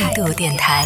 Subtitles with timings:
[0.00, 0.84] 态度电台。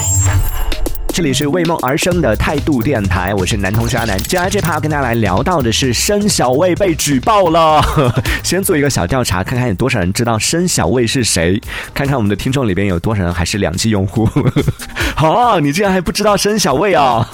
[1.09, 4.17] 这里是为梦而生的态度电台，我是男同学阿南。
[4.17, 7.85] 接下来这趴要跟大家来聊到的是申小卫被举报了。
[8.43, 11.61] 先做一个小调查，看看有多少人知道申小卫是谁，
[11.93, 14.27] 看看我们的听众里边有多少人还是两 G 用户。
[15.15, 17.29] 好，你竟然还不知道申小卫啊？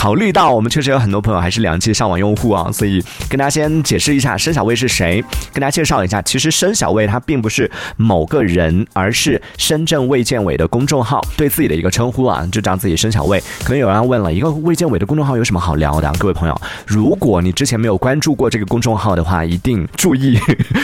[0.00, 5.22] 考虑到我们确实有很多朋友还是两 G 上网用户啊，所以跟大家先解释一下申小卫是谁，
[5.52, 12.96] 跟大家介绍一下，其实申小卫他并不是某个人，而是深圳卫健委的公众号对自己的一个称呼啊，就这样子。
[12.96, 16.10] 申小卫，可能有人问了一个卫健委的公众号有什么好聊的？
[16.18, 20.38] 各位朋友，如果你之前没有关注过这个公众号的话，一定注意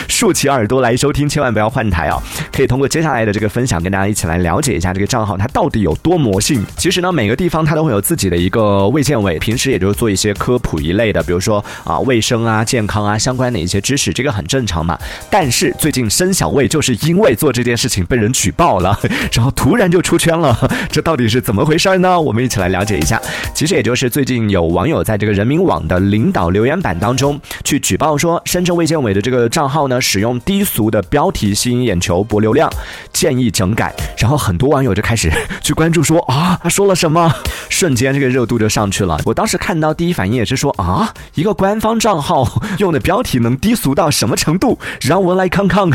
[0.09, 2.23] 竖起耳朵来收听，千万不要换台啊！
[2.53, 6.63] 可以通过接下来的这个分享，跟大家一起来了解一下这个账号它到底有多魔性。
[6.77, 14.99] 其实呢，每个地方它都会有自己的一个卫健委，平时也就是做一些科普一类的，比如说啊卫生啊、健康啊相关的一些知识，这个很正常嘛。
[15.31, 18.99] 但是最近申小卫就是因为做这件事情被人举报了，
[19.31, 20.59] 然后突然就出圈了，
[20.91, 21.97] 这到底是怎么回事？
[21.99, 23.23] 呢我们一起来了解一下。
[23.55, 32.69] 其实也就是最近有网友在这个人民网的领导留言板当中去举报说，深圳卫健委的这个账号呢，使用低俗的标题吸引眼球博流量，
[33.13, 33.95] 建议整改。
[34.19, 35.31] 然后很多网友就开始
[35.63, 37.33] 去关注说啊，他说了什么？
[37.69, 39.21] 瞬间这个热度就上去了。
[39.25, 44.79] 我当时看到第一反应也是说啊，一个官方账号用的标题能低俗到什么程度？
[45.01, 45.89] 让我来看看。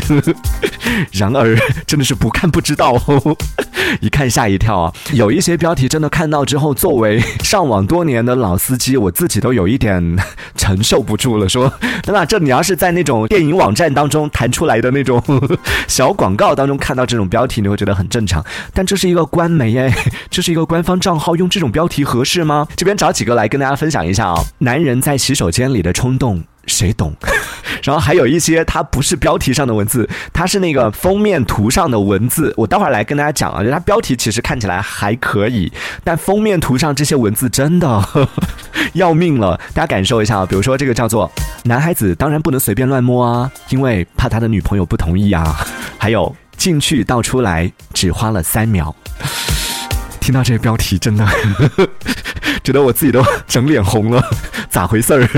[1.12, 1.56] 然而
[1.86, 3.36] 真的是不看不知道哦，
[4.00, 4.92] 一看吓一跳啊！
[5.12, 5.88] 有一些标题。
[5.92, 10.16] 真的看到之后，作为上网多年的老司机，我自己都有一点
[10.56, 11.48] 承受不住了。
[11.48, 11.70] 说，
[12.06, 15.22] 那这你要是在那种电影网站当中弹出来的那种
[15.88, 18.42] 小广告当中看到这种标题，你会觉得很正常。
[18.72, 19.92] 但这是一个官媒哎，
[20.30, 22.66] 这是一个官方账号，用这种标题合适吗？
[22.76, 24.34] 这边找几个来跟大家分享一下啊。
[24.58, 26.42] 男人在洗手间里的冲动。
[26.64, 27.12] 谁懂？
[27.82, 32.54] 然后还有一些，它不是标题上的文字，它是那个封面图上的文字。
[32.56, 35.72] 我待会儿来跟大家讲啊，就它标题其实看起来还可以，
[36.04, 38.28] 但封面图上这些文字真的
[38.94, 39.58] 要命了。
[39.74, 41.28] 大家感受一下啊，比如说这个叫做
[41.66, 45.56] “男孩子当然不能随便乱摸啊，因为怕他的女朋友不同意啊”，
[45.98, 48.94] 还有“进去倒出来只花了三秒”。
[50.22, 51.26] 听到这个标题，真的
[52.62, 54.22] 觉得我自己都整脸红了，
[54.70, 55.28] 咋回事儿？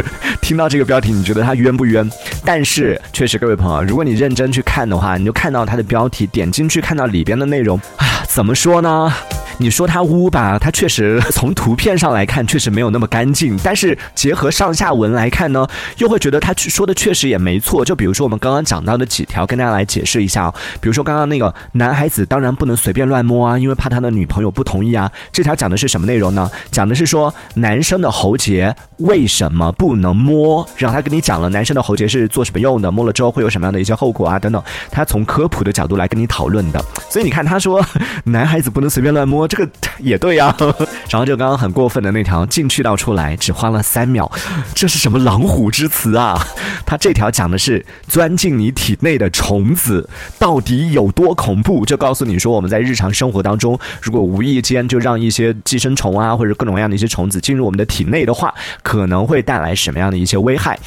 [0.43, 2.09] 听到这个标题，你觉得他冤不冤？
[2.45, 9.11] 但是确实，各位朋友，如果你认真去看的话，你就看到它的标题，点进去看到里边的内容，啊，怎么说呢？
[9.59, 15.67] 你说它污吧，它确实从图片上来看确实没有那么干净，但是结合上下文来看呢，
[15.99, 17.85] 又会觉得他说的确实也没错。
[17.85, 20.55] 就比如说我们刚刚讲到的几条，跟大家来解释一下哦。
[20.81, 25.11] 比如说刚刚那个男孩子当然不能随便乱摸啊，因为怕他的女朋友不同意啊。
[25.33, 26.51] 这条讲的是什么内容呢？
[26.73, 34.61] 讲的是说男生的喉结为什么不能摸，然后他跟你讲了男生的喉结是做什么用的，摸了之后会有什么样的一些后果啊等等。
[34.91, 36.85] 他从科普的角度来跟你讨论的。
[37.09, 37.81] 所以你看他说
[38.25, 39.44] 男孩子不能随便乱摸。
[39.47, 39.69] 这个
[39.99, 40.55] 也对呀，
[41.10, 44.31] 然后就刚刚很过分的那条进去到出来只花了三秒，
[44.75, 46.38] 这是什么狼虎之词啊？
[46.87, 60.78] 他这条讲的是钻进你体内的虫子到底有多恐怖，就告诉你说我们在日常生活当中，如果无意间就让一些寄生虫啊或者各种各样的一些虫子进入我们的体内的话，可能会带来什么样的一些危害。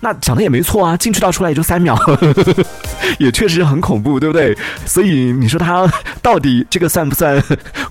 [0.00, 1.98] 那讲的也没错啊，进去到出来也就三秒，
[3.18, 4.56] 也确实很恐怖，对不对？
[4.84, 7.42] 所以你说他到底这个算不算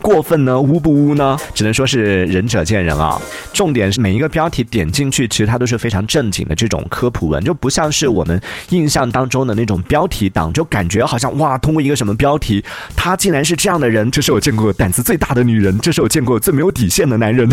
[0.04, 0.62] 过分呢？
[0.62, 1.36] 污不污呢？
[1.56, 3.20] 只能说是仁者见仁啊。
[3.52, 12.64] 重点是每一个标题点进去，其实它都是非常正经的这种科普文，就不像是我们印象当中的那种标题党，就感觉好像哇，通过一个什么标题，
[12.96, 17.50] 他竟然是这样的人，这是我见过胆子最大的女人，这是我见过最没有底线的男人。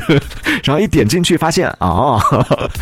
[0.65, 2.21] 然后一点进去发现啊，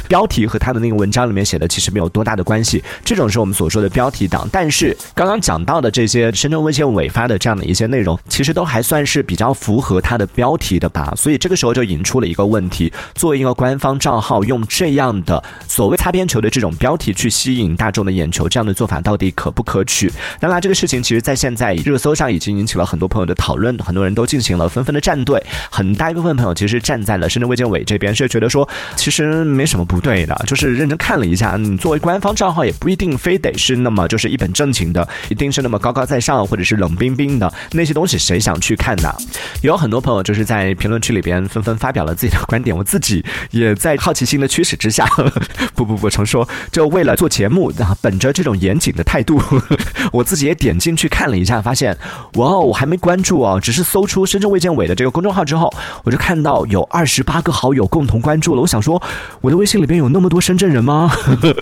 [0.08, 1.68] 标题和他的那个文章里面写的。
[1.68, 4.48] 其实没有多大的关系，这种是我们所说的标题党。
[4.50, 11.12] 但是刚刚讲到的这些深圳卫健委发的这样的一些内容，其实都还算是比较符合它的标题的吧。
[11.16, 20.10] 所以这个时候就引出了一个问题：作为一个官方账号，用这样的所谓擦边球的这种标题去吸引大众的眼球，这样的做法到底可不可取？
[20.40, 25.42] 当然，这个事情其实在现在热搜上已经引起了很多朋友的讨论，很多人都进行了纷纷的站队。
[25.70, 31.54] 很大一部分朋友其实站在了深圳卫健委这边，是觉得说其实没什么不对的，就是认真看了一下。
[31.56, 39.12] 嗯，作为官方账号也不一定非得是那么就是一本正经的，一定是那么高高在上或者是冷冰冰的那些东西，谁想去看呢？
[39.62, 45.06] 有很多朋友就是在评论区里边纷纷发表了自己的观点，我自己也在好奇心的驱使之下，
[45.74, 49.40] 不 不不，成说就为了做节目啊，本着这种严谨的态度，
[50.12, 51.96] 我自己也点进去看了一下，发现
[52.34, 55.72] 哇哦，我还没关注哦，只是搜出深圳卫健委的这个公众号之后，
[56.04, 58.60] 我就看到有二十八个好友共同关注了。
[58.60, 59.00] 我想说，
[59.40, 61.08] 我的微信里边有那么多深圳人吗？
[61.08, 61.56] 呵 呵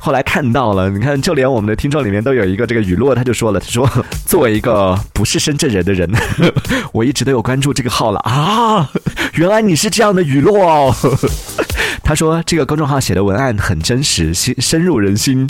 [0.00, 3.88] 后来看到了，你看，就连我们的听众里面都有一个这个雨落，他就说了，他说
[4.26, 6.52] 作为一个不是深圳人的人，呵呵
[6.92, 8.90] 我一直都有关注这个号了啊，
[9.34, 10.94] 原来你是这样的雨落哦。
[12.04, 15.46] 他说这个公众号写的文案很真实，心深入人心。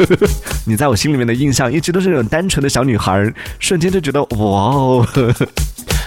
[0.66, 5.06] 你在我心里面的印象一直都是那种单纯的小女孩，瞬间就觉得哇哦。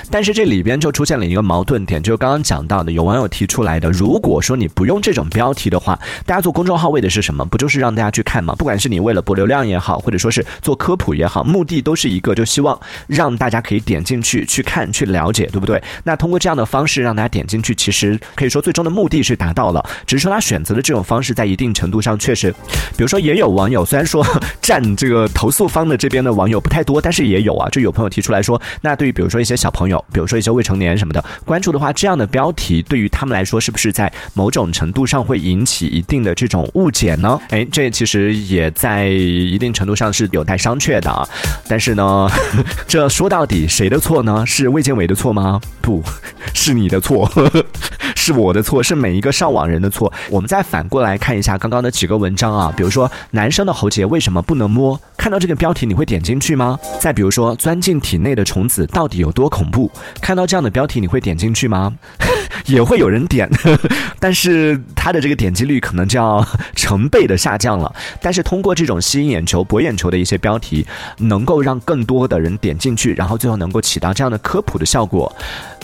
[0.10, 7.44] 但是这里边就出现了一个矛盾点，就是刚刚讲到的，有网友提出来的，如果说你不用这种标题的话，大家做公众号为的是什么？
[7.46, 8.56] 不就是让大家去看吗？
[8.56, 15.82] 不管是你为了博流量也好，或者说是做科普也好，目的都是一个，就希望让大家可以点进去去看、去了解，对不对？
[16.04, 22.52] 那通过这样的方式让大家点进去，其实可以说最终的目的是达到了，只是说他选择的这种方式在一定程度上确实，
[22.96, 24.26] 比如说也有网友虽然说
[24.62, 29.97] 占这个投诉方的这边的网友不太多，但是也有啊，就有朋友提出来说，那对于比如说一些小朋友。
[30.12, 37.40] 比如说一些未成年什么的关注的话，这样的标题对于他们来说，是不是在某种程度上会引起一定的这种误解呢？
[37.50, 41.10] 哎，这其实也在一定程度上是有待商榷的。
[41.10, 41.28] 啊。
[41.68, 42.30] 但是呢，
[42.88, 44.46] 这说到底谁的错呢？
[44.46, 45.60] 是卫健委的错吗？
[45.82, 46.04] 不
[46.54, 47.30] 是你的错，
[48.16, 50.12] 是我的错，是每一个上网人的错。
[50.30, 55.00] 我们再反过来看一下刚刚的几个文章啊，比如说男生的喉结为什么不能摸？
[55.18, 56.78] 看到这个标题你会点进去吗？
[57.00, 59.87] 再比如说钻进体内的虫子到底有多恐怖？
[60.22, 61.94] 看到这样的标题，你会点进去吗？
[62.66, 63.50] 也会有人点，
[64.20, 66.46] 但是它的这个点击率可能就要
[66.76, 67.94] 成倍的下降了。
[68.22, 70.86] 但是通过这种吸引眼球、博眼球的一些标题，
[71.20, 75.34] 能够让更多的人点进去，然后最后能够起到这样的科普的效果。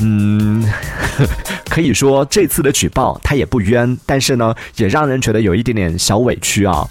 [0.01, 0.65] 嗯，
[1.69, 6.85] 可以说这次的举报他也不冤，但是呢，也让人觉得有一点点小委屈啊。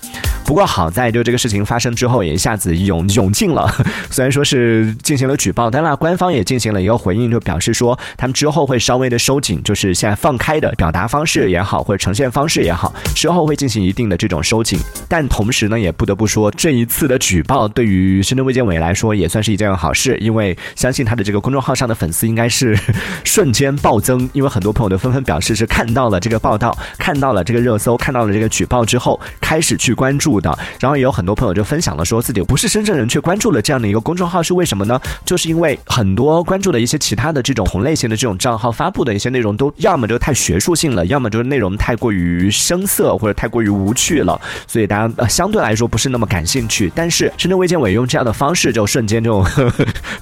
[0.53, 3.75] 不过好在就这个事情发生之后，也一下子涌涌进了。
[4.13, 14.79] 虽然说是进行了举报，但那官方也进行了一个回应，就表示说他们之后会稍微的收紧，就是现在放开的表达方式也好，或者呈现方式也好，之后会进行一定的这种收紧。
[15.09, 22.79] 但同时呢，也不得不说，这一次的举报对于深圳卫健委来说也算是一件好事，因为相信他的这个公众号上的粉丝应该是
[23.25, 30.42] 瞬间暴增，因为很多朋友都纷纷表示是看到了这个报道，看到了这个热搜，看到了这个举报之后，开始去关注。
[30.43, 35.01] 的，然后也有很多朋友就分享了，说自己不是深圳人，却关注了这样的一个公众号，是为什么呢？
[35.25, 46.93] 就是因为很多关注的一些其他的这种同类型的这种账号发布的一些内容，都要么就太学术性了，要么就是内容太过于生涩或者太过于无趣了，所以大家呃相对来说不是那么感兴趣。
[46.95, 49.45] 但是深圳卫健委用这样的方式，就瞬间就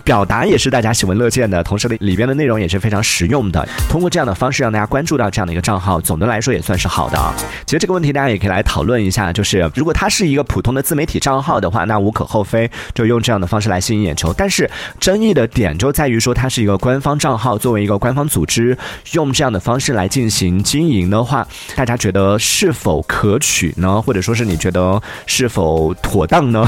[0.05, 3.67] 表达也是大家喜闻乐见的，同时里里边的内容也是非常实用的。
[3.89, 7.33] 通过这样的方式让大家关注到这样的一个账号，总的来说也算是好的啊。
[7.65, 14.33] 其实这个问题大家也可以来讨论一下，就是如果它是一个普通的自媒体账号的话，那无可厚非，就用这样的方式来吸引眼球。
[14.33, 14.69] 但是
[14.99, 18.75] 争议的点就在于说，它是一个官方账号，作为一个官方组织，
[19.13, 24.01] 用这样的方式来进行经营的话，大家觉得是否可取呢？
[24.01, 26.67] 或者说是你觉得是否妥当呢？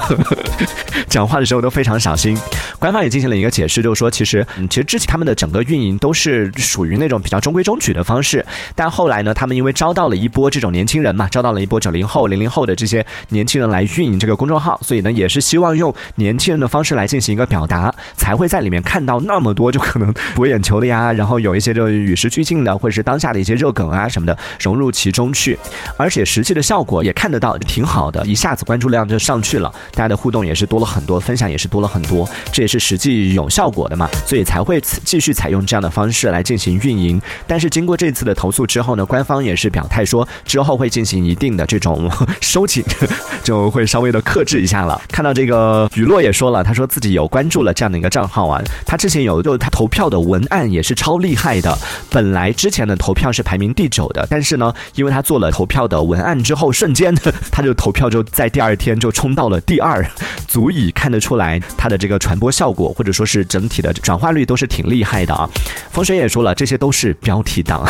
[1.08, 2.36] 讲话的时候都非常小心。
[2.78, 8.44] 官方也进行了一个解释，就是说，其实其实之前他们的整个运营都是属于那种比较中规中矩的方式，
[8.74, 13.72] 但后来呢，他们因为招到了一波这种年轻人嘛，招到了一波九零后、零零后的这些年轻人。
[13.72, 25.58] 来运营这个公众号，所以呢，也是希望用年轻人的方式来进行一个表达，才会在里面看到那么多就可能博眼球的呀，然后有一些就与时俱进的，或者是当下的一些热梗啊什么的融入其中去，
[25.96, 37.18] 而且实际的效果也看得到，挺好的，一下子关注量就上去了，大家的互动也是多了很多，分享也是多了很多，这也是实际有效果的嘛，所以才会继续采用这样的方式来进行运营。
[37.46, 42.10] 但是经过这次的投诉之后呢，官方也是表态说，之后会进行一定的这种
[42.42, 42.82] 收紧，
[43.42, 43.72] 就。
[43.72, 45.00] 会稍微的克制一下了。
[45.08, 48.60] 看到这个雨落也说了，他说自己有关注了这样的一个账号啊。
[48.84, 51.76] 他之前有，就他投票的文案也是超厉害的。
[52.10, 57.14] 本来之前的投票是排名第九的，但是呢，因为他做了投票的文案之后，瞬间
[57.50, 60.06] 他就投票就在第二天就冲到了第二，
[60.46, 65.48] 足以看得出来他的这个传播效果或者说是整体的转化率都是挺厉害的啊。
[65.90, 67.86] 风水也说了，这些都是标题党，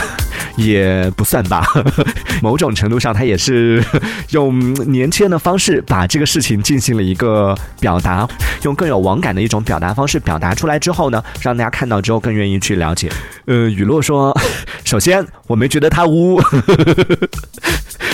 [0.57, 1.65] 也不算吧。
[2.43, 3.83] 某种程度上，他也是
[4.31, 5.83] 用年轻人的方式。
[5.87, 8.27] 把这个事情进行了一个表达，
[8.63, 13.11] 用更有网感的一种表达方式表达出来之后呢，让大家看到之后更愿意去了解。
[13.47, 14.37] 呃，雨落说，
[14.85, 16.41] 首先我没觉得他污。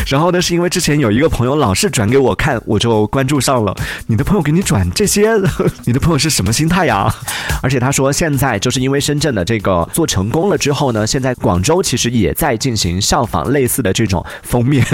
[0.09, 3.75] 然后呢，是因为之前有一个朋友老是转给我看，我就关注上了。
[4.07, 5.31] 你的朋友给你转这些，
[5.85, 7.15] 你的朋友是什么心态呀？
[7.63, 14.85] 而且他说，现在就是因为深圳的这个做成功了之后呢，现在广州其实也在进行效仿类似的这种封面，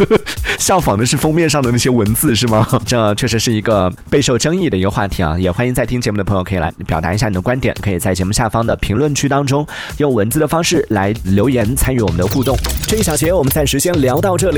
[0.58, 2.66] 效仿的是封面上的那些文字是吗？
[2.84, 5.38] 这确实是一个备受争议的一个话题啊！
[5.38, 12.54] 也欢迎在听节目的朋友可以来表达一下你的观点，可以在节目下方的评论区当中用文字的方式来留言参与我们的互动。
[12.86, 14.57] 这一小节我们暂时先聊到这里，